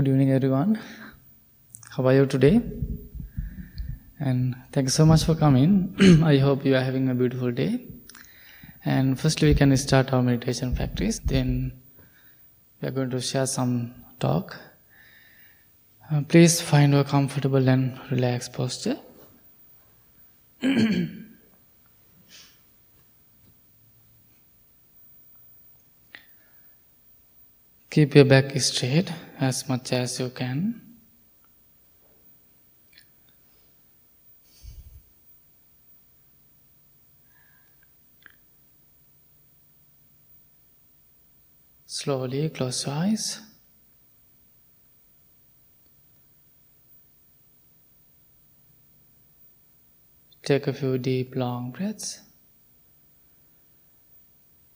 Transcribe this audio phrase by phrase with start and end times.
[0.00, 0.80] Good evening, everyone.
[1.90, 2.62] How are you today?
[4.18, 5.94] And thank you so much for coming.
[6.24, 7.84] I hope you are having a beautiful day.
[8.82, 11.18] And firstly, we can start our meditation practice.
[11.22, 11.72] Then
[12.80, 14.56] we are going to share some talk.
[16.10, 18.96] Uh, please find a comfortable and relaxed posture.
[27.90, 30.82] Keep your back straight as much as you can.
[41.86, 43.40] Slowly close your eyes.
[50.42, 52.20] Take a few deep, long breaths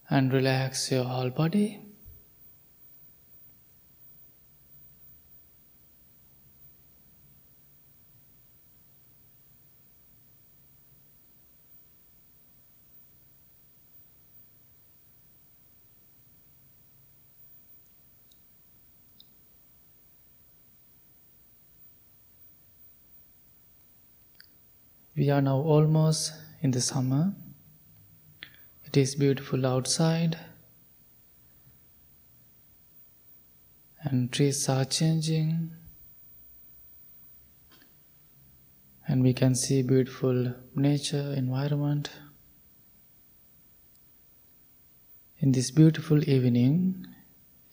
[0.09, 1.84] and relax your whole body.
[25.17, 27.35] We are now almost in the summer.
[28.85, 30.37] It is beautiful outside,
[34.03, 35.71] and trees are changing,
[39.07, 42.11] and we can see beautiful nature environment.
[45.39, 47.07] In this beautiful evening,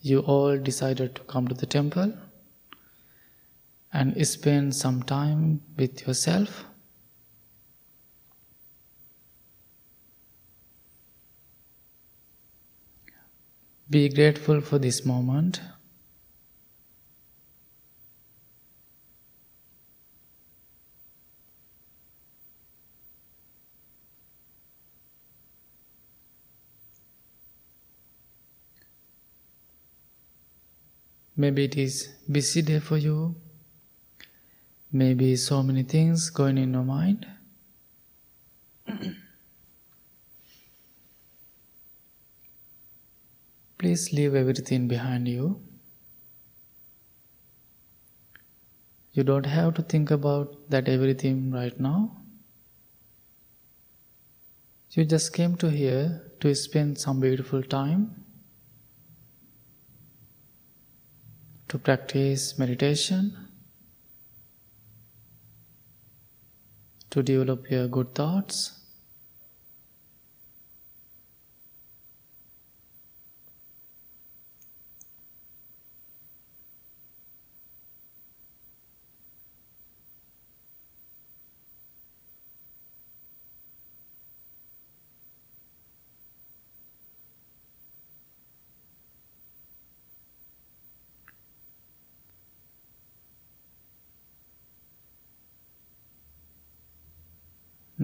[0.00, 2.12] you all decided to come to the temple
[3.92, 6.66] and spend some time with yourself.
[13.92, 15.60] Be grateful for this moment.
[31.36, 33.34] Maybe it is busy day for you.
[34.90, 37.26] Maybe so many things going in your mind.
[43.82, 45.60] Please leave everything behind you.
[49.10, 52.16] You don't have to think about that everything right now.
[54.92, 58.24] You just came to here to spend some beautiful time
[61.66, 63.36] to practice meditation,
[67.10, 68.81] to develop your good thoughts.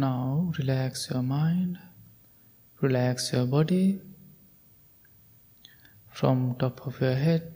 [0.00, 1.76] Now relax your mind,
[2.80, 4.00] relax your body
[6.12, 7.52] from top of your head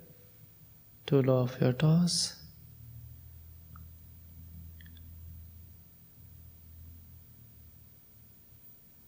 [1.07, 2.35] to low of your toes.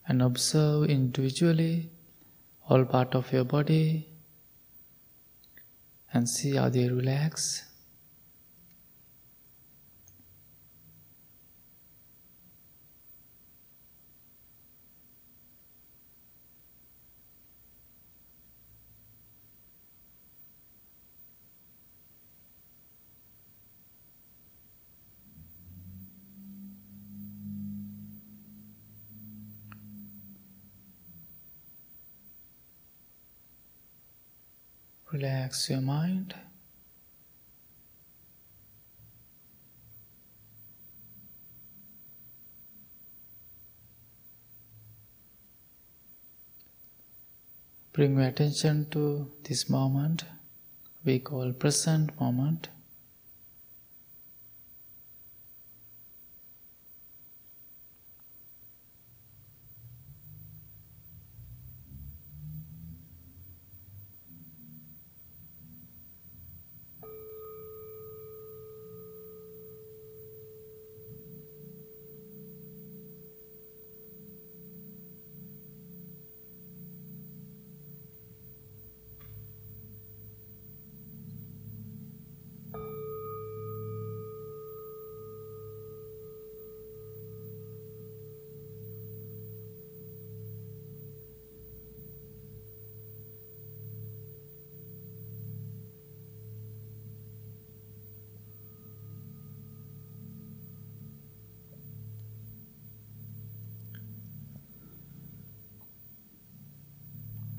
[0.06, 1.91] And observe individually
[2.69, 4.11] all part of your body
[6.12, 7.63] and see how they relax.
[35.14, 36.34] Relax your mind.
[47.93, 50.25] Bring your attention to this moment
[51.05, 52.70] we call present moment.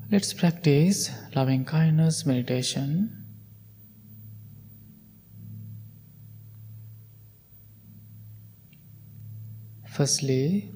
[0.08, 3.24] Let's practice loving kindness meditation.
[9.90, 10.70] Firstly,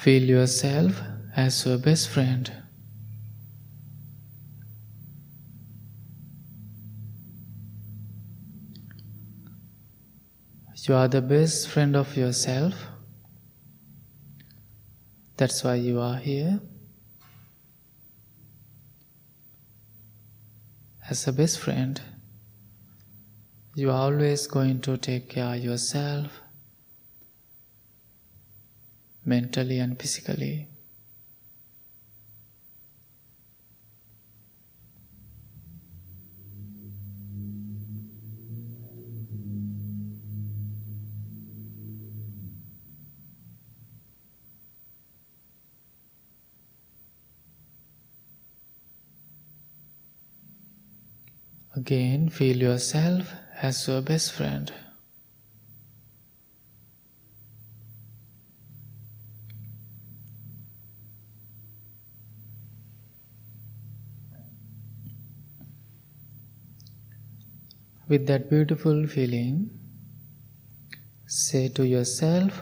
[0.00, 1.00] feel yourself
[1.34, 2.52] as your best friend.
[10.86, 12.74] You are the best friend of yourself.
[15.36, 16.60] That's why you are here.
[21.10, 21.98] As a best friend,
[23.74, 26.42] you are always going to take care of yourself
[29.24, 30.68] mentally and physically.
[51.88, 53.32] Again, feel yourself
[53.62, 54.70] as your best friend.
[68.06, 69.70] With that beautiful feeling,
[71.26, 72.60] say to yourself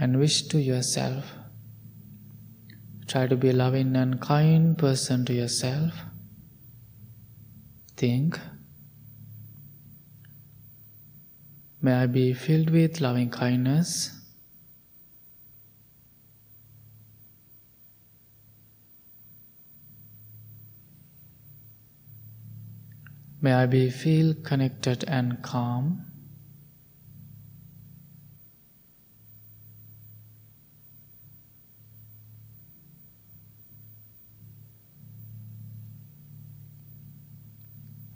[0.00, 1.34] and wish to yourself.
[3.06, 5.92] Try to be a loving and kind person to yourself.
[7.96, 8.38] Think,
[11.80, 14.18] may I be filled with loving kindness.
[23.40, 26.11] May I be feel connected and calm.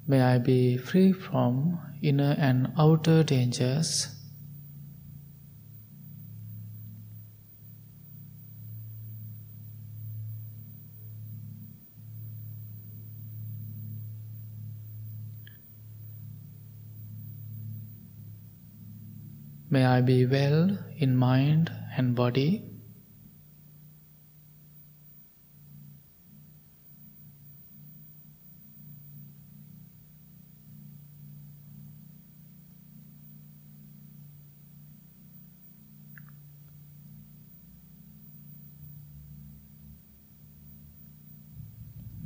[0.08, 4.08] May I be free from inner and outer dangers.
[19.68, 22.75] May I be well in mind and body.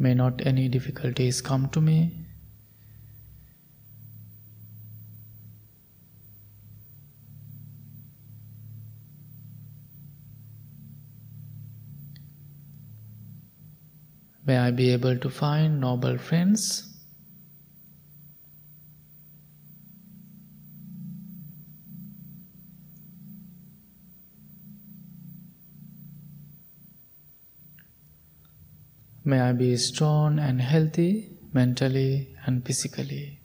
[0.03, 2.11] May not any difficulties come to me.
[14.47, 16.90] May I be able to find noble friends.
[29.31, 33.40] May I be strong and healthy mentally and physically.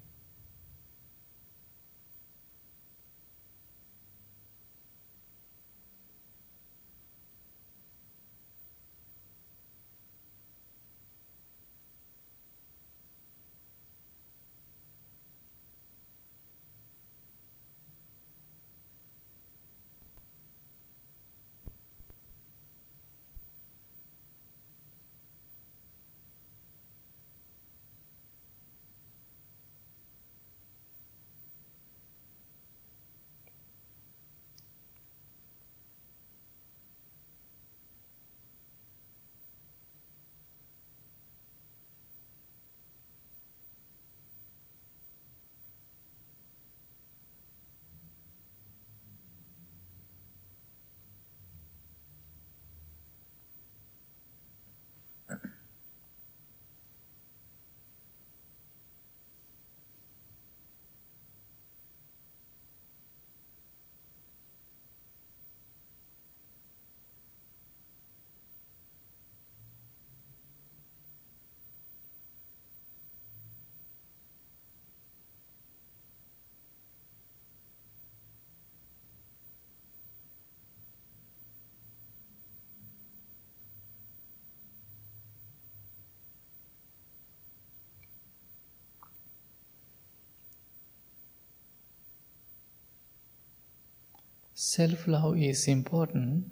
[94.57, 96.49] Self love is important.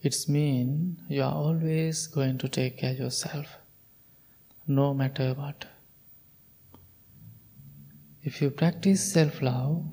[0.00, 3.56] It's mean you are always going to take care of yourself,
[4.64, 5.64] no matter what.
[8.22, 9.86] If you practice self-love,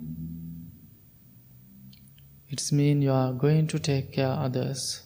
[2.49, 5.02] it's mean you are going to take care of others.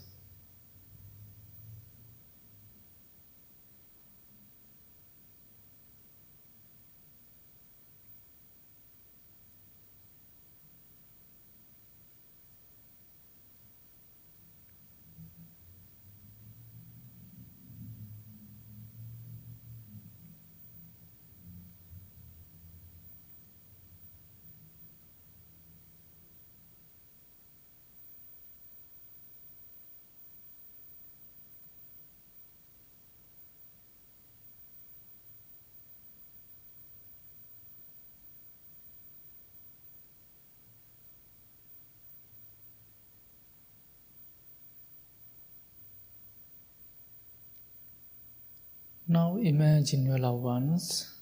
[49.09, 51.13] Now imagine your loved ones,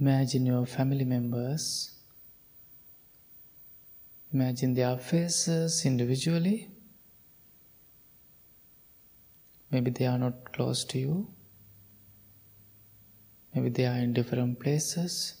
[0.00, 1.92] imagine your family members,
[4.32, 6.70] imagine their faces individually.
[9.70, 11.28] Maybe they are not close to you,
[13.54, 15.34] maybe they are in different places,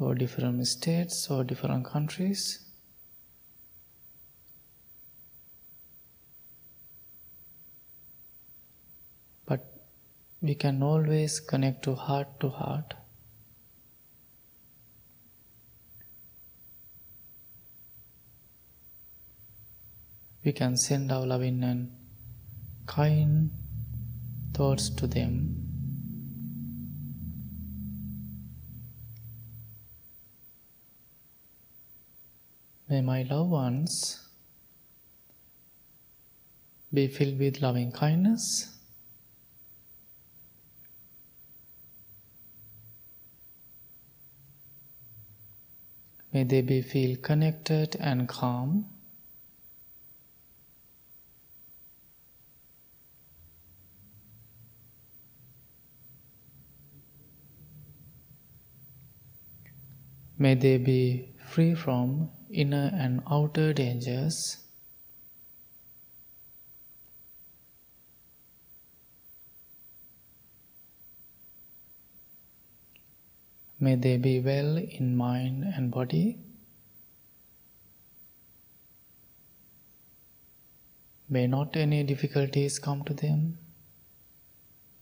[0.00, 2.69] or different states, or different countries.
[10.42, 12.94] We can always connect to heart to heart.
[20.42, 21.92] We can send our loving and
[22.86, 23.50] kind
[24.54, 25.66] thoughts to them.
[32.88, 34.26] May my loved ones
[36.92, 38.69] be filled with loving kindness
[46.32, 48.86] May they be feel connected and calm.
[60.38, 64.58] May they be free from inner and outer dangers.
[73.82, 76.38] May they be well in mind and body.
[81.30, 83.56] May not any difficulties come to them.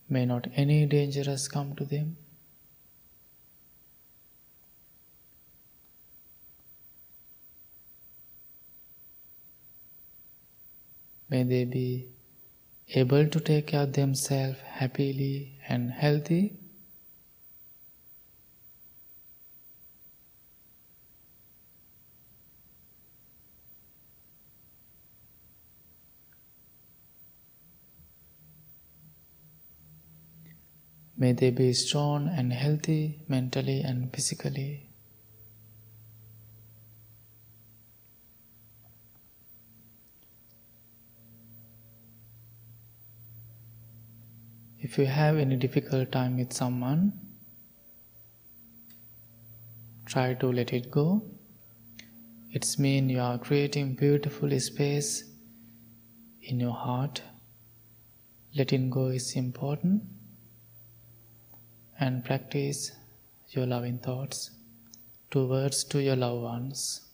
[0.07, 2.15] May not any dangers come to them.
[11.29, 12.07] May they be
[12.95, 16.68] able to take care of themselves happily and healthy.
[31.21, 34.89] May they be strong and healthy mentally and physically.
[44.79, 47.11] If you have any difficult time with someone,
[50.05, 51.21] try to let it go.
[52.53, 55.25] It's mean you are creating beautiful space
[56.41, 57.21] in your heart.
[58.55, 60.03] Letting go is important
[61.99, 62.91] and practice
[63.49, 64.51] your loving thoughts
[65.31, 67.08] towards to your loved ones.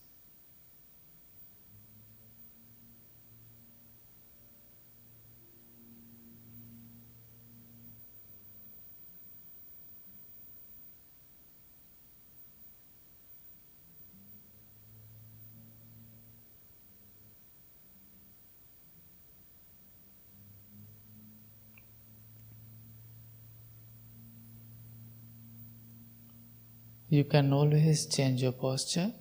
[27.15, 29.13] You can always change your posture.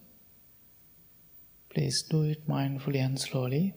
[1.73, 3.75] Please do it mindfully and slowly.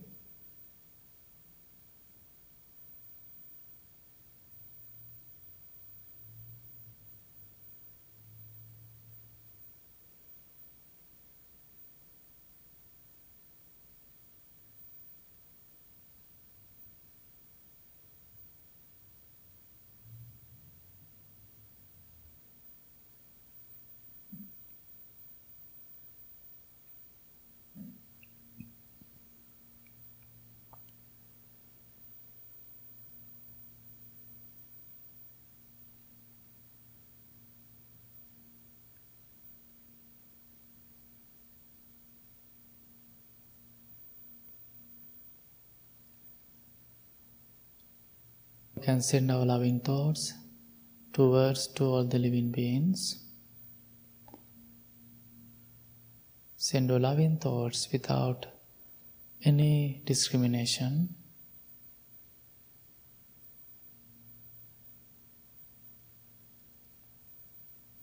[48.77, 50.35] We can send our loving thoughts
[51.11, 53.23] towards to all the living beings.
[56.57, 58.45] Send your loving thoughts without
[59.43, 61.15] any discrimination.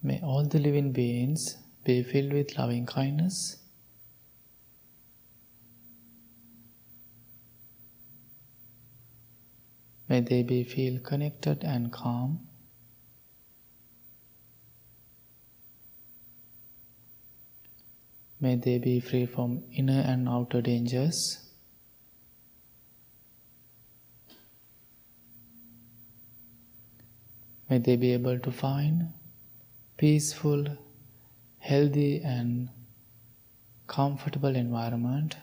[0.03, 3.64] May all the living beings be filled with loving kindness.
[10.15, 12.47] May they be feel connected and calm.
[18.41, 21.41] May they be free from inner and outer dangers.
[27.69, 29.09] May they be able to find
[29.97, 30.65] peaceful,
[31.59, 32.69] healthy, and
[33.89, 35.39] comfortable environment.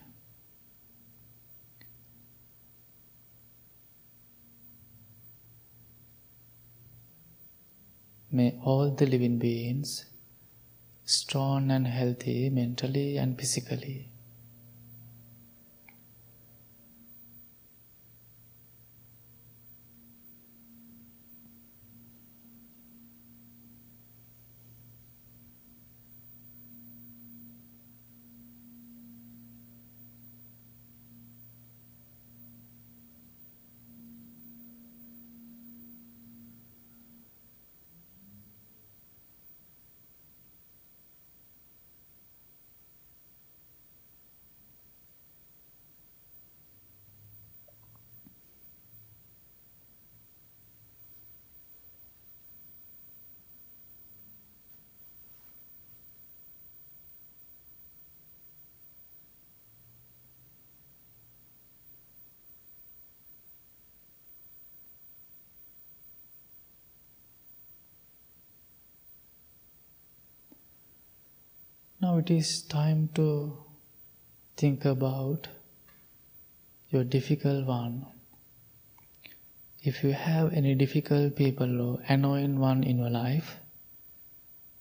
[8.33, 10.05] May all the living beings
[11.03, 14.10] strong and healthy mentally and physically.
[72.01, 73.55] Now it is time to
[74.57, 75.49] think about
[76.89, 78.07] your difficult one.
[79.83, 83.57] If you have any difficult people or annoying one in your life,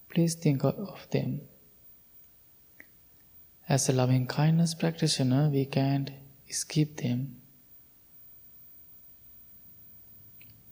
[0.09, 1.42] please think of them.
[3.68, 6.11] As a loving kindness practitioner, we can't
[6.48, 7.37] skip them.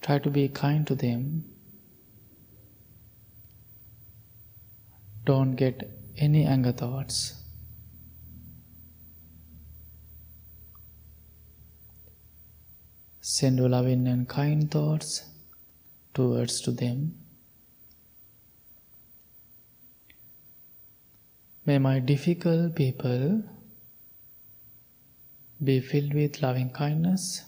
[0.00, 1.44] Try to be kind to them.
[5.26, 7.35] Don't get any anger thoughts.
[13.20, 15.24] Send loving and kind thoughts
[16.14, 17.14] towards to them.
[21.64, 23.42] May my difficult people
[25.62, 27.44] be filled with loving kindness.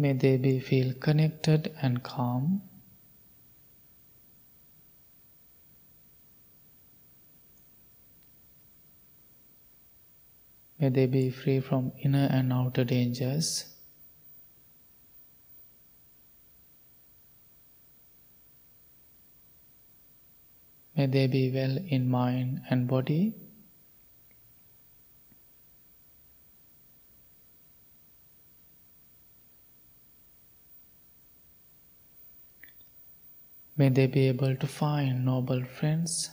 [0.00, 2.62] May they be feel connected and calm.
[10.78, 13.66] May they be free from inner and outer dangers.
[20.96, 23.34] May they be well in mind and body.
[33.80, 36.28] May they be able to find noble friends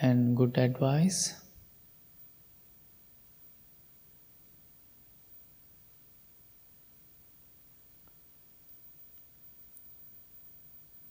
[0.00, 1.34] and good advice.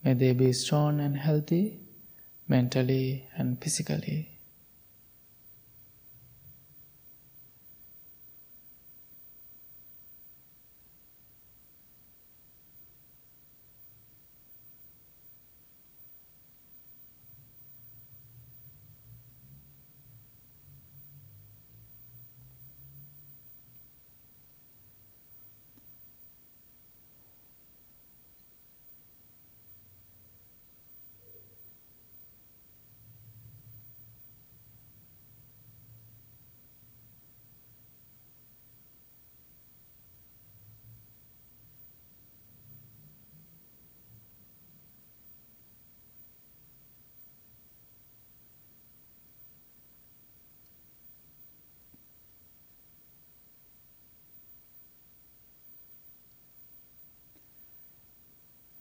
[0.02, 1.80] May they be strong and healthy
[2.48, 4.33] mentally and physically.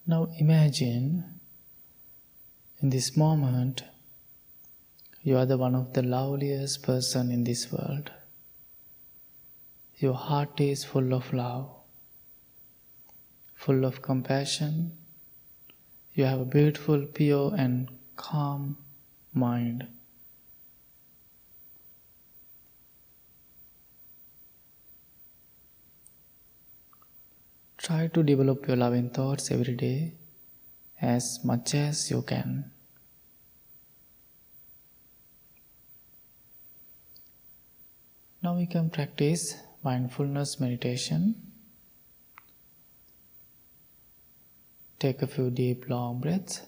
[0.06, 1.40] Now imagine
[2.82, 3.84] in this moment
[5.26, 8.12] You are the one of the loveliest person in this world.
[9.96, 11.70] Your heart is full of love,
[13.56, 14.92] full of compassion.
[16.14, 17.88] You have a beautiful, pure, and
[18.18, 18.78] calm
[19.34, 19.88] mind.
[27.84, 30.14] Try to develop your loving thoughts every day
[31.02, 32.72] as much as you can.
[38.42, 41.36] Now we can practice mindfulness meditation.
[45.00, 46.62] Take a few deep, long breaths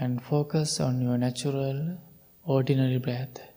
[0.00, 1.98] and focus on your natural,
[2.44, 3.53] ordinary breath.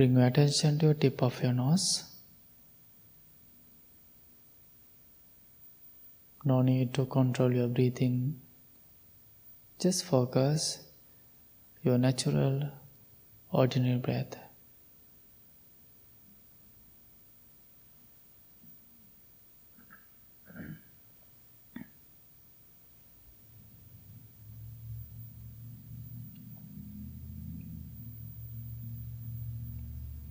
[0.00, 2.04] Bring your attention to your tip of your nose.
[6.42, 8.40] No need to control your breathing.
[9.78, 10.78] Just focus
[11.82, 12.70] your natural,
[13.52, 14.39] ordinary breath.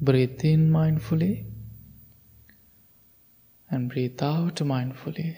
[0.02, 1.46] Breathe in mindfully
[3.70, 5.36] and breathe out mindfully.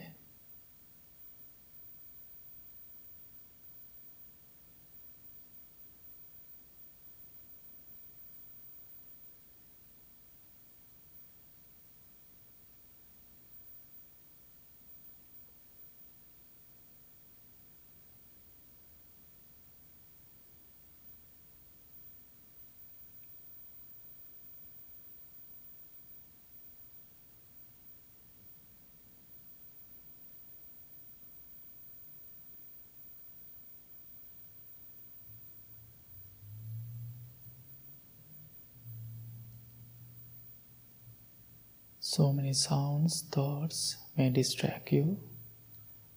[42.14, 45.18] So many sounds, thoughts may distract you.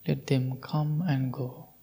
[0.04, 1.73] Let them come and go.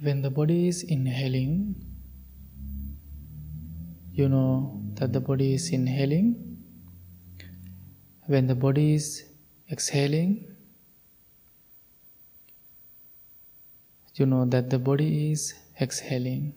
[0.00, 1.74] When the body is inhaling,
[4.12, 6.58] you know that the body is inhaling.
[8.26, 9.24] When the body is
[9.70, 10.46] exhaling,
[14.14, 16.54] you know that the body is exhaling.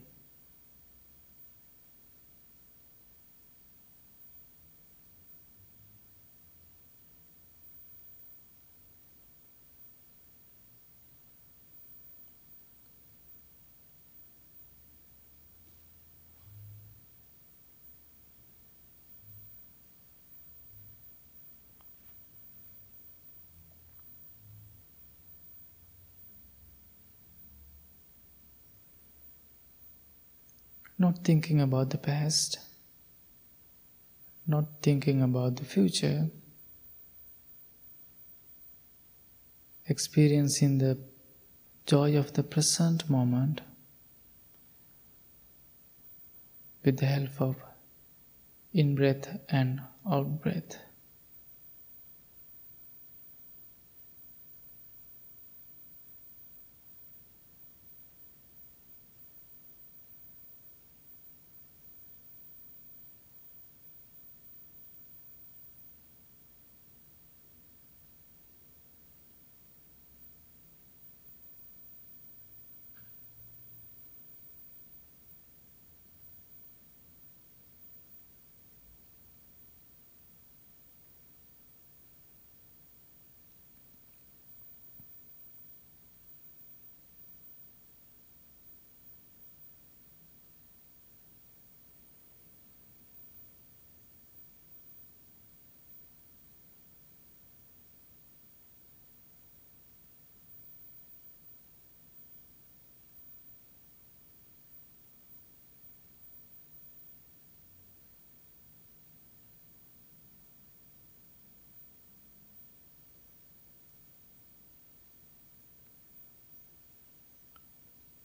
[31.11, 32.57] Not thinking about the past,
[34.47, 36.29] not thinking about the future,
[39.87, 40.97] experiencing the
[41.85, 43.59] joy of the present moment
[46.85, 47.55] with the help of
[48.71, 50.77] in breath and out breath.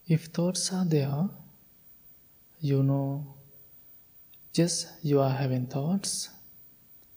[0.08, 1.28] If thoughts are there,
[2.60, 3.34] you know
[4.52, 6.30] just you are having thoughts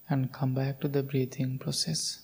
[0.10, 2.22] and come back to the breathing process.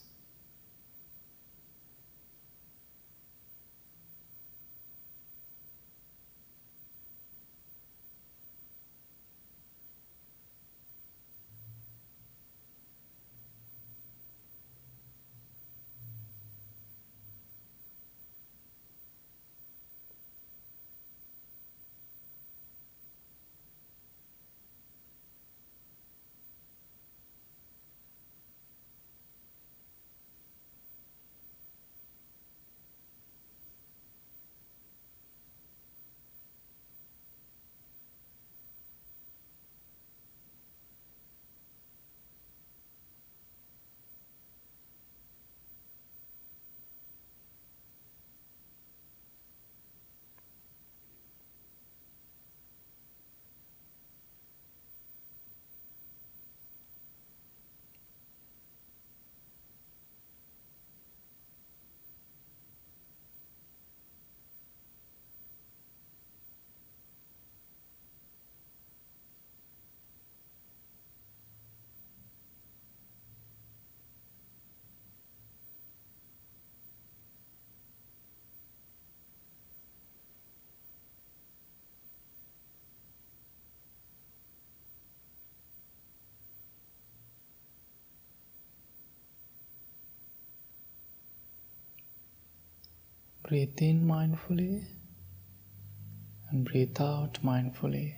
[93.47, 94.85] Breathe in mindfully
[96.49, 98.15] and breathe out mindfully.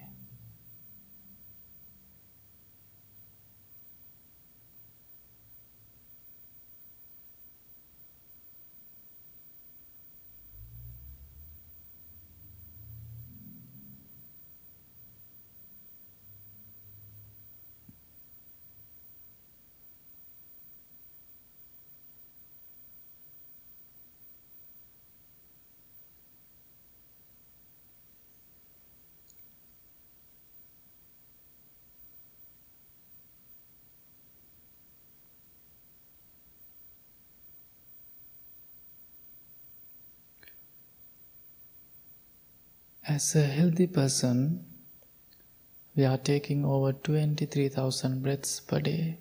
[43.10, 44.66] As a healthy person,
[45.96, 49.18] we are taking over 23,000 breaths per day.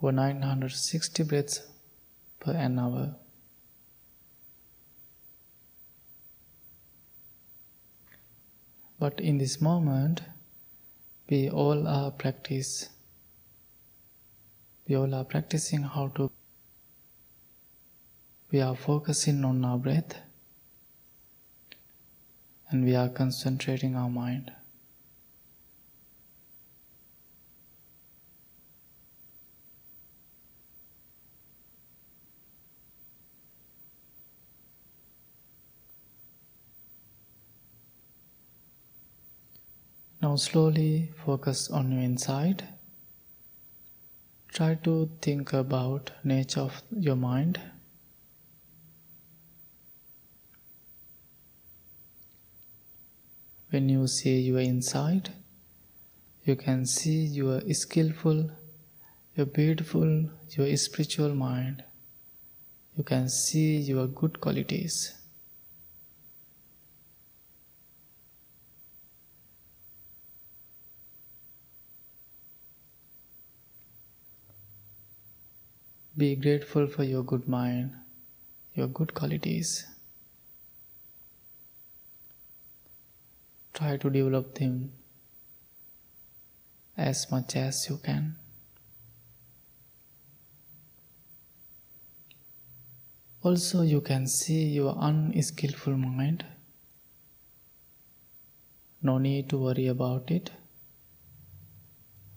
[0.00, 1.62] Or 960 breaths
[2.38, 3.16] per an hour.
[9.00, 10.22] But in this moment,
[11.28, 12.88] we all are practice.
[14.86, 16.30] We all are practicing how to
[18.52, 20.16] we are focusing on our breath
[22.68, 24.50] and we are concentrating our mind.
[40.22, 42.68] Now slowly focus on your inside.
[44.48, 47.58] Try to think about nature of your mind.
[53.70, 55.30] When you see your inside,
[56.44, 58.50] you can see your skillful,
[59.36, 61.84] your beautiful, your spiritual mind.
[62.96, 65.14] You can see your good qualities.
[76.16, 77.92] Be grateful for your good mind,
[78.74, 79.86] your good qualities.
[83.80, 84.92] Try to develop them
[86.96, 88.36] as much as you can.
[93.42, 96.44] Also, you can see your unskillful mind.
[99.02, 100.50] No need to worry about it.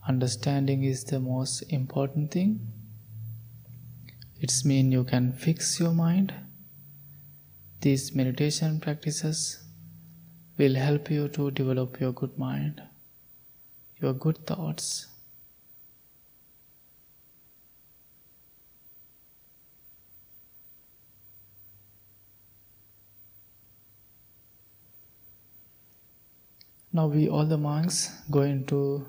[0.08, 2.60] Understanding is the most important thing.
[4.40, 6.34] It's mean you can fix your mind.
[7.82, 9.63] These meditation practices
[10.58, 12.82] will help you to develop your good mind,
[14.02, 15.08] your good thoughts.
[26.96, 29.04] Now we all the monks going to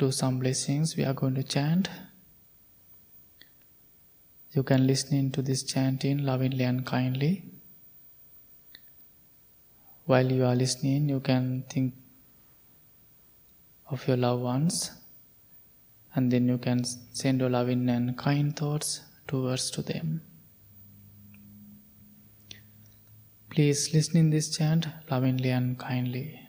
[0.00, 0.96] do some blessings.
[0.96, 1.88] We are going to chant.
[4.50, 7.51] You can listen to this chanting lovingly and kindly
[10.11, 11.93] While you are listening, you can think
[13.89, 14.91] of your loved ones
[16.13, 16.83] and then you can
[17.13, 20.21] send your loving and kind thoughts towards to them.
[23.49, 26.39] Please listen in this chant lovingly and kindly.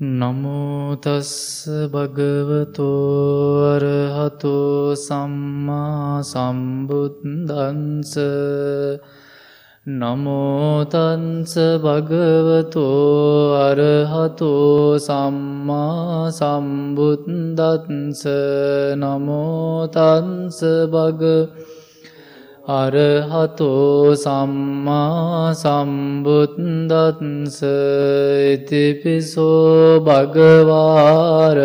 [0.00, 1.28] නමෝතස්ස
[1.92, 2.88] භගවතෝ
[3.74, 8.12] අරහතෝ සම්මා සම්බුද්දන්ස
[9.85, 18.23] නමෝතන්ස භගවතෝ අරහතෝ සම්මා සම්බුද්දන්ස
[18.95, 21.71] නමෝතන්ස භගවතෝ
[22.63, 27.63] අරහතෝ සම්මා සම්බුද්දත්ස
[28.53, 31.57] ඉතිපිසෝ භගවාර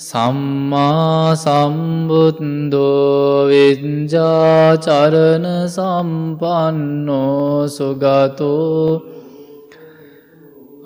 [0.00, 9.04] සම්මා සම්බුද්දෝ විඤ්ජාචරණ සම්පන්නෝ සුගතෝ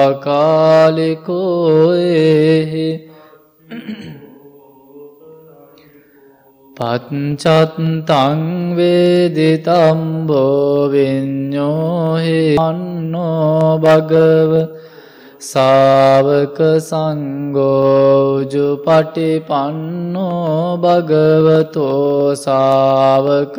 [0.00, 2.88] අකාලිකෝ එහි
[6.76, 8.40] පච්චත්තං
[8.76, 14.52] වේදිතම්බෝ විඤ්ඤෝහි අන්නෝ භගව
[15.40, 23.56] සාවක සංගෝජු පටිපන්නෝ භගවතෝ සාවක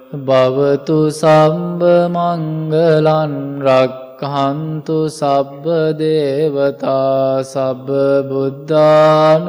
[0.09, 9.45] භවතු සම්බ මංගලන් රක්හන්තු සබ්බ දේවතා සබ්බ බුද්ධානුභාවේන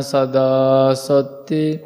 [0.00, 1.82] සදාසොත්ති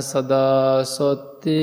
[0.00, 1.60] සදාසොත්ති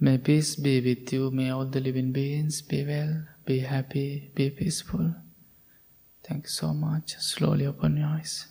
[0.00, 4.49] May peace be with you, may all the living beings be well, be happy, be
[4.49, 5.15] peaceful.
[6.21, 7.15] Thank you so much.
[7.17, 8.45] Slowly open your eyes.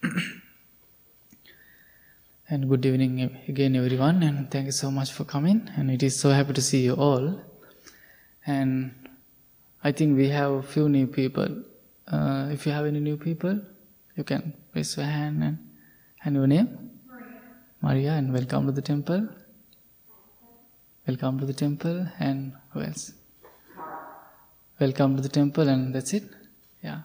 [2.48, 5.68] and good evening again, everyone, and thank you so much for coming.
[5.76, 7.40] And it is so happy to see you all.
[8.46, 8.94] And
[9.82, 11.64] I think we have a few new people.
[12.06, 13.60] Uh, if you have any new people,
[14.14, 15.58] you can raise your hand and,
[16.24, 16.95] and your name.
[17.86, 19.28] Maria, and welcome to the temple.
[21.06, 23.12] Welcome to the temple, and who else?
[24.80, 26.24] Welcome to the temple, and that's it.
[26.82, 27.02] Yeah.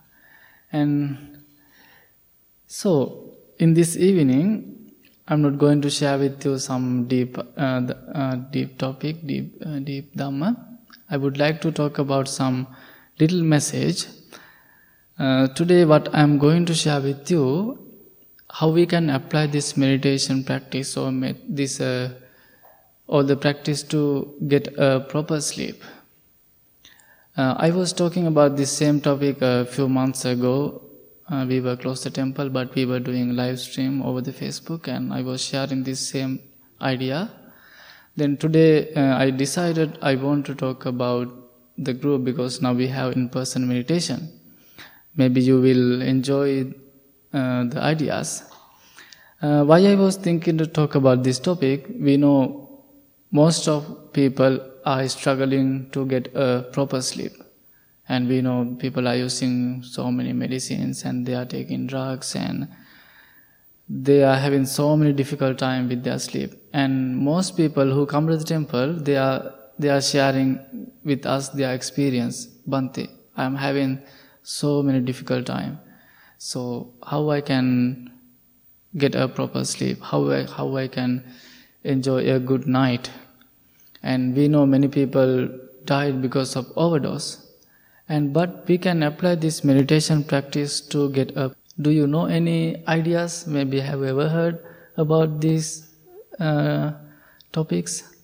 [0.71, 1.43] And
[2.65, 4.93] so, in this evening,
[5.27, 7.81] I'm not going to share with you some deep, uh,
[8.21, 10.49] uh, deep topic, deep, uh, deep dhamma.
[11.11, 12.65] I would like to talk about some
[13.19, 14.07] little message.
[15.19, 17.90] Uh, today, what I'm going to share with you
[18.53, 21.11] how we can apply this meditation practice or
[21.47, 22.09] this uh,
[23.07, 25.83] or the practice to get a proper sleep.
[27.37, 30.81] Uh, I was talking about this same topic a few months ago.
[31.29, 34.87] Uh, we were close to temple, but we were doing live stream over the Facebook,
[34.87, 36.41] and I was sharing this same
[36.81, 37.31] idea.
[38.17, 41.33] Then today, uh, I decided I want to talk about
[41.77, 44.29] the group because now we have in-person meditation.
[45.15, 46.73] Maybe you will enjoy
[47.33, 48.43] uh, the ideas.
[49.41, 52.83] Uh, why I was thinking to talk about this topic, we know
[53.31, 57.31] most of people are struggling to get a proper sleep.
[58.07, 62.67] And we know people are using so many medicines and they are taking drugs and
[63.87, 66.51] they are having so many difficult time with their sleep.
[66.73, 70.59] And most people who come to the temple, they are they are sharing
[71.03, 72.45] with us their experience.
[72.45, 74.01] Bante, I am having
[74.43, 75.79] so many difficult time
[76.43, 78.11] so how I can
[78.97, 80.01] get a proper sleep?
[80.01, 81.23] How I, how I can
[81.83, 83.11] enjoy a good night?
[84.01, 85.49] And we know many people
[85.85, 87.47] died because of overdose.
[88.09, 91.53] And but we can apply this meditation practice to get up.
[91.79, 93.45] Do you know any ideas?
[93.45, 94.65] Maybe have you ever heard
[94.97, 95.93] about these
[96.39, 96.93] uh,
[97.51, 98.15] topics?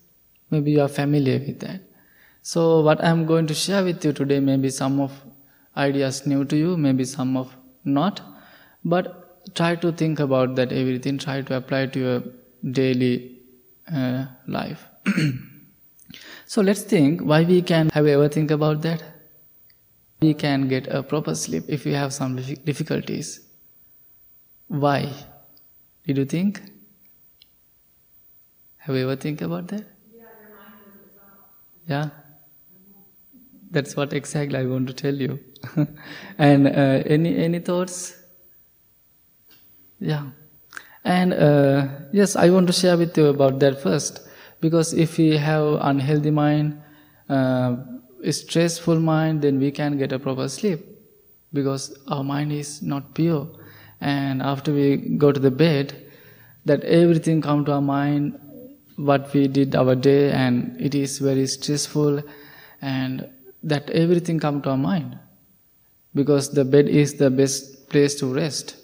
[0.50, 1.82] Maybe you are familiar with that.
[2.42, 5.12] So what I am going to share with you today, maybe some of
[5.76, 7.54] ideas new to you, maybe some of
[7.84, 8.20] not
[8.84, 12.22] but try to think about that everything try to apply to your
[12.72, 13.38] daily
[13.92, 14.86] uh, life.
[16.46, 19.02] So let's think why we can have you ever think about that?
[20.20, 23.40] We can get a proper sleep if we have some difficulties.
[24.68, 25.12] Why?
[26.06, 26.62] Did you think?
[28.78, 29.84] Have you ever think about that?
[31.86, 32.10] Yeah?
[33.70, 35.38] That's what exactly i want to tell you
[36.38, 38.14] and uh, any any thoughts
[40.00, 40.26] Yeah.
[41.04, 44.20] And uh, yes, I want to share with you about that first.
[44.60, 46.80] Because if we have unhealthy mind,
[47.28, 47.76] uh,
[48.30, 50.84] stressful mind, then we can get a proper sleep.
[51.52, 53.48] Because our mind is not pure.
[54.00, 55.94] And after we go to the bed,
[56.64, 58.38] that everything come to our mind,
[58.96, 62.22] what we did our day, and it is very stressful,
[62.82, 63.28] and
[63.62, 65.18] that everything come to our mind.
[66.14, 68.76] Because the bed is the best place to rest.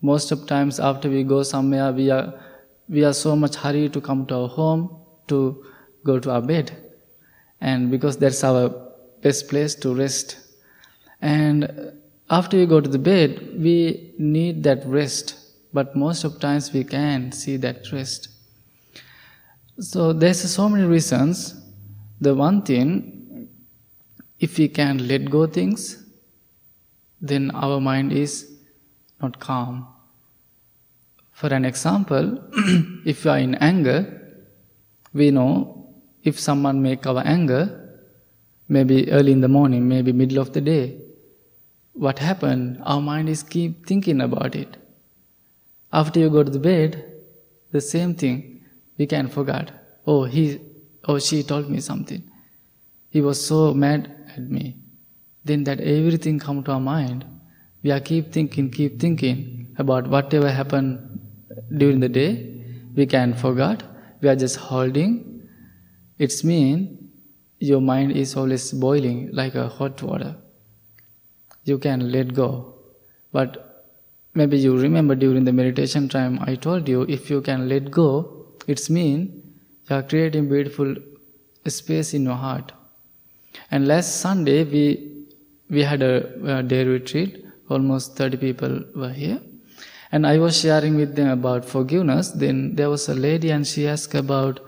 [0.00, 2.34] Most of times after we go somewhere we are
[2.88, 4.96] we are so much hurry to come to our home
[5.28, 5.64] to
[6.04, 6.72] go to our bed.
[7.60, 8.68] And because that's our
[9.22, 10.36] best place to rest.
[11.20, 11.92] And
[12.28, 15.36] after we go to the bed we need that rest.
[15.72, 18.28] But most of times we can't see that rest.
[19.78, 21.54] So there's so many reasons.
[22.20, 23.48] The one thing
[24.38, 26.01] if we can let go things
[27.22, 28.50] then our mind is
[29.22, 29.86] not calm
[31.42, 32.38] for an example,
[33.04, 34.00] if we are in anger,
[35.12, 35.92] we know
[36.22, 37.62] if someone make our anger,
[38.68, 41.00] maybe early in the morning, maybe middle of the day,
[41.94, 42.78] what happened?
[42.84, 44.76] Our mind is keep thinking about it.
[45.92, 47.12] After you go to the bed,
[47.72, 48.64] the same thing,
[48.96, 49.72] we can forget.
[50.06, 50.60] Oh, he
[51.08, 52.22] or she told me something.
[53.10, 54.76] He was so mad at me.
[55.44, 57.24] Then that everything come to our mind.
[57.82, 61.20] We are keep thinking, keep thinking about whatever happened
[61.76, 62.64] during the day,
[62.94, 63.82] we can forget.
[64.20, 65.42] We are just holding.
[66.18, 67.10] It's mean
[67.58, 70.36] your mind is always boiling like a hot water.
[71.64, 72.74] You can let go.
[73.32, 73.84] But
[74.34, 78.46] maybe you remember during the meditation time I told you if you can let go,
[78.66, 79.54] it's mean
[79.88, 80.94] you are creating beautiful
[81.66, 82.72] space in your heart.
[83.70, 85.11] And last Sunday we
[85.72, 87.44] we had a, a day retreat.
[87.70, 89.40] Almost 30 people were here.
[90.12, 92.28] And I was sharing with them about forgiveness.
[92.28, 94.60] Then there was a lady and she asked about,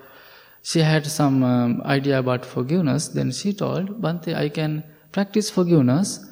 [0.62, 3.08] she had some um, idea about forgiveness.
[3.08, 4.82] Then she told, Bhante, I can
[5.12, 6.24] practice forgiveness,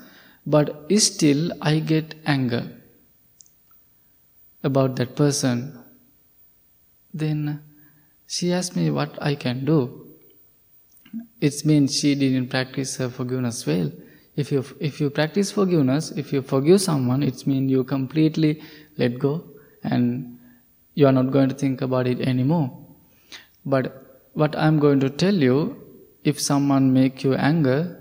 [0.47, 2.65] but still I get anger
[4.65, 5.79] about that person.
[7.13, 7.63] Then
[8.27, 10.09] she asked me what I can do.
[11.43, 13.93] It means she didn't practice her forgiveness well.
[14.35, 18.63] If you if you practice forgiveness, if you forgive someone, it means you completely
[18.97, 19.45] let go
[19.85, 20.39] and
[20.95, 22.71] you are not going to think about it anymore.
[23.65, 25.77] But what I'm going to tell you,
[26.25, 27.99] if someone make you anger,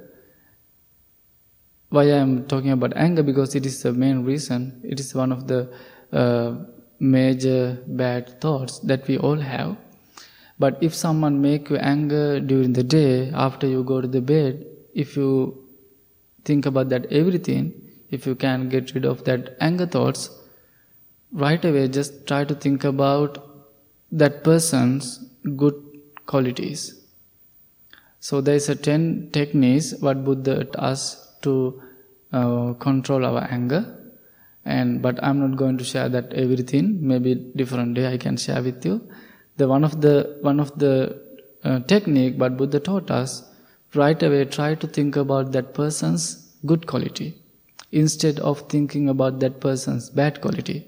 [1.90, 4.82] why I'm talking about anger because it is the main reason.
[4.84, 5.70] It is one of the
[6.14, 6.56] uh,
[7.00, 9.76] major bad thoughts that we all have.
[10.58, 14.66] But if someone make you anger during the day after you go to the bed,
[14.94, 15.68] if you
[16.46, 17.74] think about that everything,
[18.10, 20.30] if you can get rid of that anger thoughts,
[21.32, 23.38] right away just try to think about
[24.12, 25.20] that person's
[25.56, 25.76] good
[26.26, 27.02] qualities.
[28.20, 31.82] So there is a ten techniques what Buddha taught us to
[32.32, 33.98] uh, control our anger,
[34.64, 37.00] and but I'm not going to share that everything.
[37.02, 39.10] Maybe different day I can share with you.
[39.58, 41.20] The one of the one of the
[41.64, 43.44] uh, technique what Buddha taught us
[43.96, 47.34] right away try to think about that person's good quality
[47.92, 50.86] instead of thinking about that person's bad quality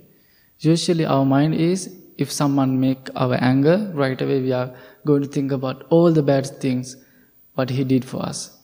[0.64, 4.74] Usually our mind is, if someone make our anger, right away we are
[5.06, 6.95] going to think about all the bad things
[7.56, 8.58] what he did for us.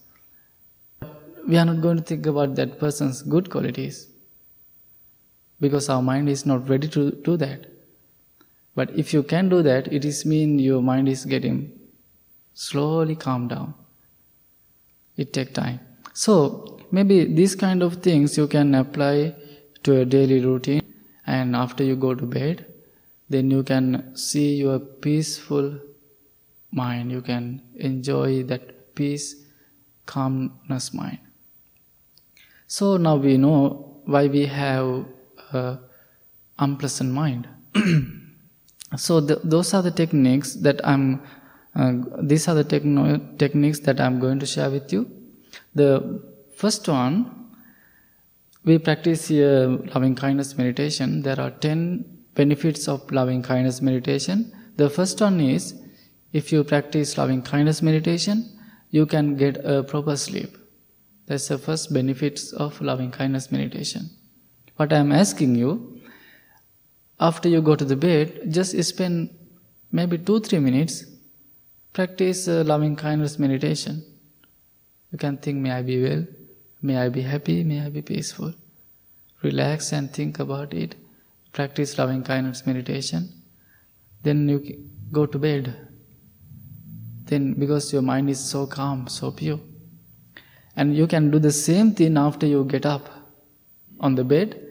[1.46, 4.08] We are not going to think about that person's good qualities
[5.60, 7.66] because our mind is not ready to do that.
[8.76, 11.78] But if you can do that, it is mean your mind is getting
[12.54, 13.74] slowly calm down.
[15.20, 15.80] It take time.
[16.14, 19.36] So maybe these kind of things you can apply
[19.84, 20.82] to a daily routine
[21.26, 22.66] and after you go to bed
[23.30, 25.78] then you can see your peaceful
[26.72, 27.12] mind.
[27.12, 29.36] You can enjoy that peace
[30.06, 31.20] calmness mind.
[32.68, 35.06] So now we know why we have
[35.52, 35.80] a
[36.58, 37.48] unpleasant mind.
[38.98, 41.22] So the, those are the techniques that i'm
[42.32, 45.10] these are the techno- techniques that i'm going to share with you
[45.76, 45.90] the
[46.64, 47.40] first one
[48.66, 51.22] we practice loving kindness meditation.
[51.22, 52.06] There are 10
[52.36, 54.52] benefits of loving kindness meditation.
[54.76, 55.76] The first one is
[56.34, 58.46] if you practice loving kindness meditation,
[58.92, 60.58] you can get a proper sleep.
[61.26, 64.10] That's the first benefits of loving kindness meditation.
[64.76, 66.02] What I am asking you,
[67.20, 69.30] after you go to the bed, just spend
[69.92, 71.06] maybe two, three minutes,
[71.94, 74.04] practice uh, loving kindness meditation.
[75.12, 76.26] You can think, may I be well,
[76.82, 78.54] May I be happy, may I be peaceful.
[79.44, 80.96] Relax and think about it.
[81.52, 83.28] practice loving kindness meditation,
[84.22, 84.58] then you
[85.12, 85.76] go to bed.
[87.26, 89.60] Then, because your mind is so calm, so pure.
[90.76, 93.10] And you can do the same thing after you get up
[94.00, 94.62] on the bed.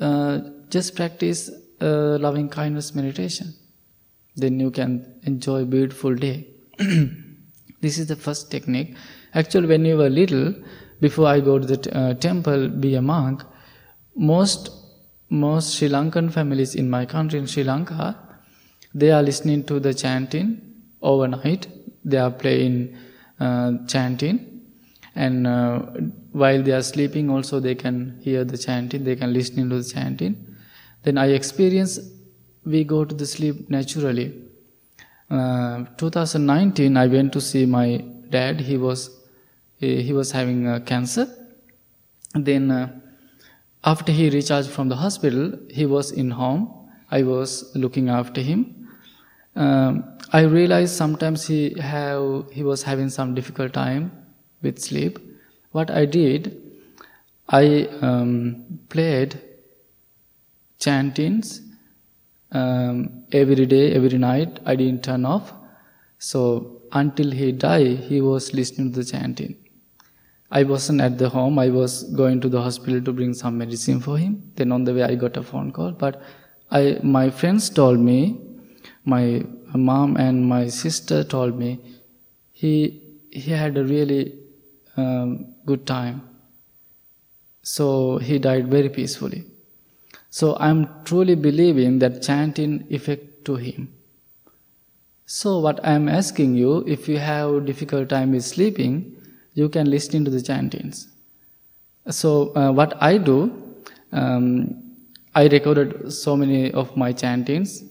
[0.00, 1.50] Uh, just practice
[1.80, 3.54] uh, loving kindness meditation.
[4.36, 6.46] Then you can enjoy beautiful day.
[7.80, 8.96] this is the first technique.
[9.34, 10.54] Actually, when you were little,
[11.00, 13.42] before I go to the t- uh, temple, be a monk,
[14.14, 14.70] most
[15.28, 18.16] most Sri Lankan families in my country, in Sri Lanka,
[18.94, 20.60] they are listening to the chanting
[21.02, 21.66] overnight.
[22.04, 22.96] They are playing
[23.40, 24.62] uh, chanting,
[25.14, 25.78] and uh,
[26.32, 29.02] while they are sleeping, also they can hear the chanting.
[29.04, 30.56] They can listen to the chanting.
[31.02, 31.98] Then I experience
[32.66, 34.34] we go to the sleep naturally.
[35.30, 38.60] Uh, 2019, I went to see my dad.
[38.60, 39.10] He was
[39.78, 41.26] he, was having uh, cancer.
[42.34, 42.98] Then uh,
[43.84, 46.90] after he recharged from the hospital, he was in home.
[47.10, 48.88] I was looking after him.
[49.54, 54.10] Um, I realized sometimes he have he was having some difficult time
[54.62, 55.18] with sleep.
[55.72, 56.60] What I did,
[57.48, 59.40] I um, played
[60.78, 61.65] chantings
[62.60, 62.96] um,
[63.32, 64.60] every day, every night.
[64.64, 65.52] I didn't turn off.
[66.18, 66.40] So
[66.92, 69.56] until he died, he was listening to the chanting.
[70.50, 71.58] I wasn't at the home.
[71.58, 74.34] I was going to the hospital to bring some medicine for him.
[74.54, 75.92] Then on the way, I got a phone call.
[75.92, 76.22] But
[76.70, 78.18] I, my friends told me,
[79.04, 79.44] my
[79.74, 81.80] mom and my sister told me,
[82.52, 84.22] he he had a really
[84.96, 86.22] um, good time.
[87.62, 89.44] So he died very peacefully.
[90.36, 93.90] So I'm truly believing that chanting effect to him.
[95.24, 99.16] So what I'm asking you, if you have difficult time with sleeping,
[99.54, 101.08] you can listen to the chantings.
[102.10, 103.38] So uh, what I do,
[104.12, 104.82] um,
[105.34, 107.82] I recorded so many of my chantings,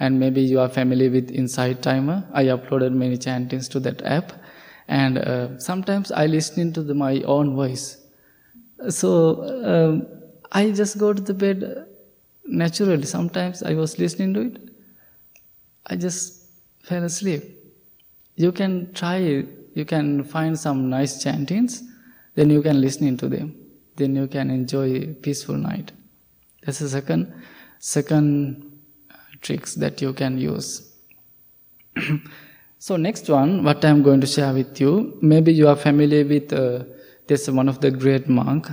[0.00, 2.28] and maybe you are familiar with Insight Timer.
[2.32, 4.32] I uploaded many chantings to that app,
[4.88, 7.96] and uh, sometimes I listen to the, my own voice.
[8.88, 10.08] So um,
[10.50, 11.86] I just go to the bed
[12.44, 13.04] naturally.
[13.04, 14.68] Sometimes I was listening to it,
[15.86, 16.46] I just
[16.82, 17.42] fell asleep.
[18.36, 19.18] You can try
[19.74, 21.82] you can find some nice chantings,
[22.34, 23.56] then you can listen to them.
[23.96, 25.92] Then you can enjoy a peaceful night.
[26.64, 27.32] That's the second
[27.78, 28.80] second
[29.10, 30.92] uh, tricks that you can use.
[32.78, 36.52] so next one, what I'm going to share with you, maybe you are familiar with
[36.52, 36.84] uh,
[37.26, 38.68] this one of the great monk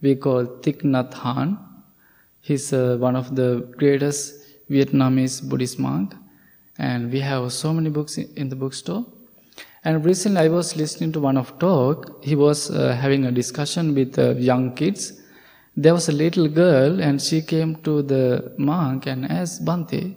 [0.00, 1.58] we call Thich Nhat Hanh.
[2.42, 4.34] He's uh, one of the greatest
[4.68, 6.14] Vietnamese Buddhist monk,
[6.76, 9.06] and we have so many books in the bookstore.
[9.84, 12.24] And recently I was listening to one of talk.
[12.24, 15.20] He was uh, having a discussion with uh, young kids.
[15.76, 20.14] There was a little girl and she came to the monk and asked Bhante,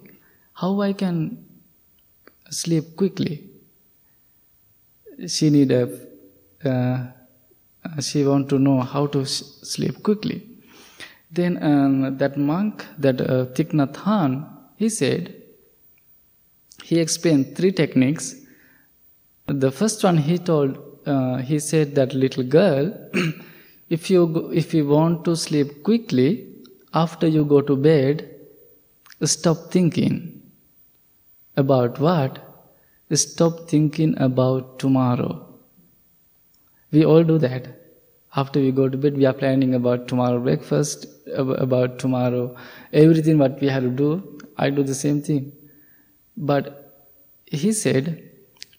[0.54, 1.46] how I can
[2.50, 3.50] sleep quickly?
[5.28, 5.90] She need a,
[6.64, 10.55] uh, she want to know how to sleep quickly.
[11.36, 15.34] Then um, that monk, that uh, Thich Nhat Hanh, he said,
[16.84, 18.36] he explained three techniques
[19.48, 22.94] the first one he told, uh, he said that little girl,
[23.90, 26.48] if you if you want to sleep quickly,
[26.94, 28.28] after you go to bed,
[29.24, 30.42] stop thinking
[31.56, 32.42] about what?
[33.14, 35.46] Stop thinking about tomorrow.
[36.92, 37.85] We all do that.
[38.36, 41.06] After we go to bed, we are planning about tomorrow breakfast,
[41.36, 42.56] about tomorrow,
[42.92, 44.40] everything what we have to do.
[44.58, 45.54] I do the same thing.
[46.36, 47.08] But
[47.46, 48.30] he said,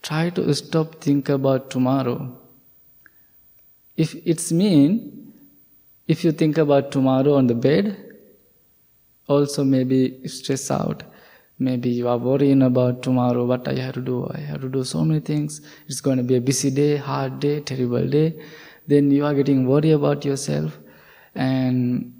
[0.02, 2.38] try to stop think about tomorrow.
[3.96, 5.32] If it's mean,
[6.06, 7.96] if you think about tomorrow on the bed,
[9.26, 11.02] also maybe stress out.
[11.58, 14.30] Maybe you are worrying about tomorrow, what I have to do.
[14.30, 15.62] I have to do so many things.
[15.86, 18.38] It's going to be a busy day, hard day, terrible day.
[18.86, 20.78] Then you are getting worried about yourself
[21.34, 22.14] and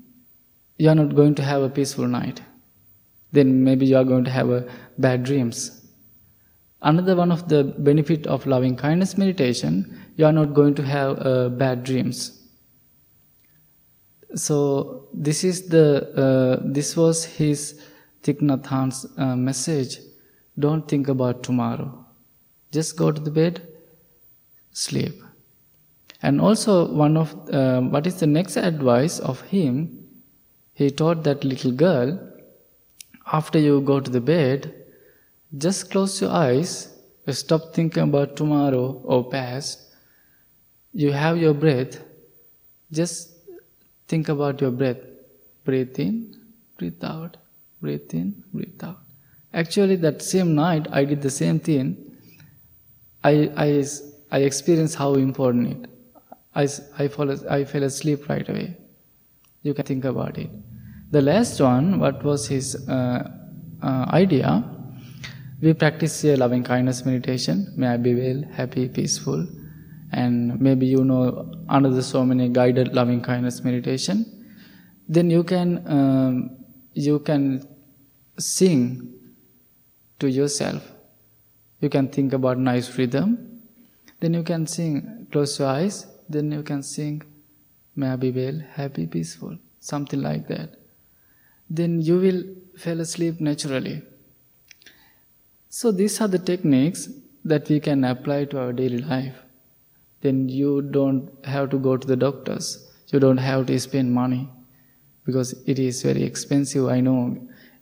[0.79, 2.43] you are not going to have a peaceful night.
[3.33, 5.87] Then maybe you are going to have a bad dreams
[6.83, 11.19] Another one of the benefit of loving kindness meditation, you are not going to have
[11.19, 12.43] uh, bad dreams.
[14.35, 15.87] So this is the
[16.25, 17.81] uh, this was his
[18.23, 19.99] Thich uh, message.
[20.59, 22.07] Don't think about tomorrow.
[22.71, 23.67] Just go to the bed,
[24.73, 25.23] sleep.
[26.27, 29.75] And also one of uh, what is the next advice of him?
[30.75, 32.19] He taught that little girl,
[33.33, 34.75] after you go to the bed,
[35.57, 36.93] just close your eyes,
[37.31, 39.95] stop thinking about tomorrow or past.
[40.93, 42.03] You have your breath,
[42.91, 43.31] just
[44.09, 44.99] think about your breath.
[45.65, 46.37] Breathe in,
[46.77, 47.37] breathe out,
[47.81, 48.99] breathe in, breathe out.
[49.55, 52.17] Actually, that same night, I did the same thing.
[53.23, 53.85] I, I,
[54.33, 55.91] I experienced how important it.
[56.57, 56.67] I,
[56.99, 58.77] I, fall, I fell asleep right away.
[59.63, 60.51] You can think about it.
[61.11, 63.31] The last one, what was his uh,
[63.83, 64.65] uh, idea?
[65.61, 67.73] We practice a loving kindness meditation.
[67.77, 69.47] May I be well, happy, peaceful,
[70.13, 74.25] and maybe you know another so many guided loving kindness meditation.
[75.09, 76.57] Then you can um,
[76.95, 77.67] you can
[78.39, 79.15] sing
[80.19, 80.83] to yourself.
[81.81, 83.61] You can think about nice rhythm.
[84.21, 85.27] Then you can sing.
[85.31, 86.07] Close your eyes.
[86.29, 87.23] Then you can sing.
[87.95, 89.57] May I be well, happy, peaceful.
[89.81, 90.77] Something like that.
[91.71, 92.43] Then you will
[92.77, 94.03] fall asleep naturally.
[95.69, 97.09] So these are the techniques
[97.45, 99.35] that we can apply to our daily life.
[100.21, 102.87] Then you don't have to go to the doctors.
[103.09, 104.49] You don't have to spend money
[105.25, 106.87] because it is very expensive.
[106.87, 107.37] I know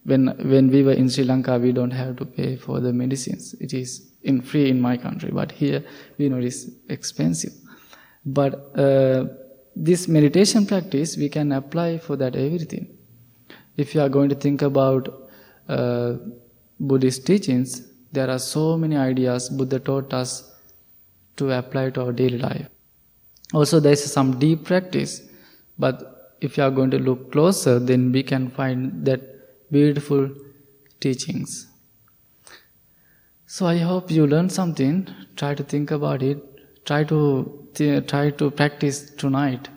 [0.05, 3.55] when when we were in Sri Lanka, we don't have to pay for the medicines.
[3.61, 5.85] It is in free in my country, but here
[6.19, 7.53] we know it is expensive.
[8.25, 9.27] But uh,
[9.77, 12.97] this meditation practice we can apply for that everything.
[13.77, 15.31] If you are going to think about
[15.69, 16.15] uh,
[16.79, 20.53] Buddhist teachings, there are so many ideas Buddha taught us
[21.37, 22.69] to apply to our daily life.
[23.53, 25.23] Also, there is some deep practice,
[25.79, 29.21] but if you are going to look closer, then we can find that
[29.71, 30.31] beautiful
[31.01, 31.67] teachings.
[33.47, 35.09] So I hope you learned something.
[35.37, 36.54] Try to think about it.
[36.85, 37.69] Try to
[38.07, 39.69] try to practice tonight.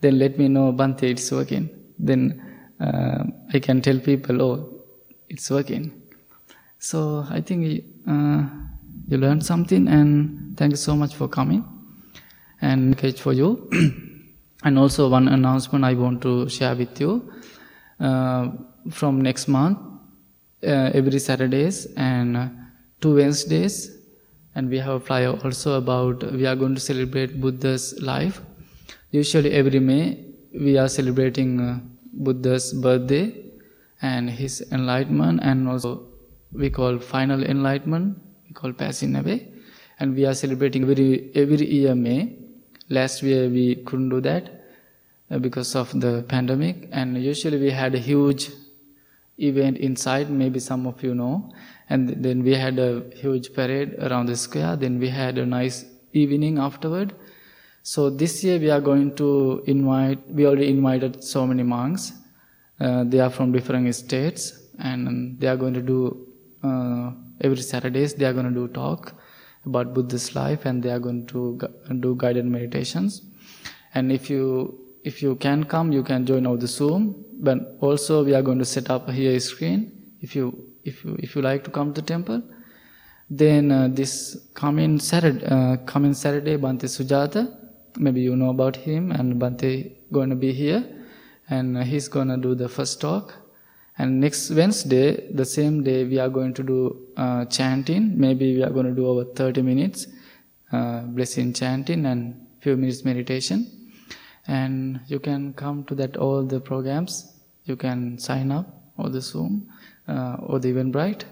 [0.00, 1.68] Then let me know, Bhante, it's working.
[1.98, 2.42] Then
[2.80, 4.82] uh, I can tell people, oh,
[5.28, 6.02] it's working.
[6.78, 8.44] So I think uh,
[9.08, 11.64] you learned something, and thank you so much for coming.
[12.60, 13.68] And catch for you.
[14.64, 17.32] and also one announcement I want to share with you.
[17.98, 18.50] Uh,
[18.90, 19.78] from next month,
[20.62, 22.50] uh, every Saturdays and
[23.00, 23.95] two Wednesdays,
[24.56, 28.40] and we have a flyer also about we are going to celebrate Buddha's life.
[29.10, 31.78] Usually every May we are celebrating uh,
[32.26, 33.24] Buddha's birthday
[34.00, 36.06] and his enlightenment, and also
[36.52, 38.18] we call final enlightenment.
[38.48, 39.38] We call passing away,
[40.00, 42.20] and we are celebrating every every year May.
[42.88, 44.50] Last year we couldn't do that
[45.30, 48.50] uh, because of the pandemic, and usually we had a huge
[49.38, 51.52] event inside, maybe some of you know.
[51.88, 54.76] And then we had a huge parade around the square.
[54.76, 57.14] Then we had a nice evening afterward.
[57.82, 62.12] So this year we are going to invite, we already invited so many monks.
[62.80, 66.26] Uh, they are from different states and they are going to do,
[66.64, 69.14] uh, every Saturdays they are going to do talk
[69.64, 71.60] about Buddha's life and they are going to
[72.00, 73.22] do guided meditations.
[73.94, 78.24] And if you, if you can come, you can join over the Zoom but also
[78.24, 81.42] we are going to set up here a screen if you if you if you
[81.50, 82.40] like to come to the temple
[83.42, 84.12] then uh, this
[84.62, 87.42] coming saturday uh, coming saturday bante sujata
[88.04, 89.72] maybe you know about him and bante
[90.12, 90.82] going to be here
[91.48, 93.34] and uh, he's going to do the first talk.
[93.98, 98.18] And next wednesday the same day we are going to do uh, chanting.
[98.18, 100.06] Maybe we are going to do over 30 minutes
[100.72, 103.72] uh, blessing chanting and few minutes meditation.
[104.46, 107.32] And you can come to that all the programs.
[107.64, 108.66] You can sign up
[108.96, 109.68] or the zoom
[110.08, 111.24] uh, or the bright,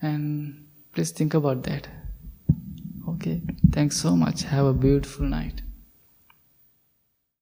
[0.00, 1.88] and please think about that.
[3.08, 3.42] Okay.
[3.72, 4.42] Thanks so much.
[4.42, 5.62] Have a beautiful night